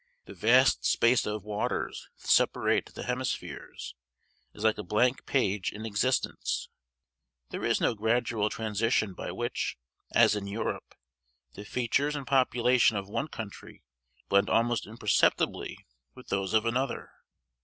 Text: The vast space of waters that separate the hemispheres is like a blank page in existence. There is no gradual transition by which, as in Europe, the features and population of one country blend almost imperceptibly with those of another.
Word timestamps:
The 0.25 0.33
vast 0.33 0.83
space 0.83 1.27
of 1.27 1.43
waters 1.43 2.09
that 2.19 2.27
separate 2.27 2.91
the 2.95 3.03
hemispheres 3.03 3.93
is 4.51 4.63
like 4.63 4.79
a 4.79 4.83
blank 4.83 5.27
page 5.27 5.71
in 5.71 5.85
existence. 5.85 6.69
There 7.51 7.63
is 7.63 7.79
no 7.79 7.93
gradual 7.93 8.49
transition 8.49 9.13
by 9.13 9.31
which, 9.31 9.77
as 10.11 10.35
in 10.35 10.47
Europe, 10.47 10.95
the 11.53 11.65
features 11.65 12.15
and 12.15 12.25
population 12.25 12.97
of 12.97 13.07
one 13.07 13.27
country 13.27 13.83
blend 14.27 14.49
almost 14.49 14.87
imperceptibly 14.87 15.77
with 16.15 16.29
those 16.29 16.55
of 16.55 16.65
another. 16.65 17.11